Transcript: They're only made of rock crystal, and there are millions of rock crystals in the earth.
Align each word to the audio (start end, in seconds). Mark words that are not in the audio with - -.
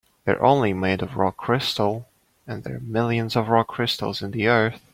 They're 0.25 0.43
only 0.43 0.73
made 0.73 1.03
of 1.03 1.15
rock 1.15 1.37
crystal, 1.37 2.07
and 2.47 2.63
there 2.63 2.77
are 2.77 2.79
millions 2.79 3.35
of 3.35 3.49
rock 3.49 3.67
crystals 3.67 4.23
in 4.23 4.31
the 4.31 4.47
earth. 4.47 4.81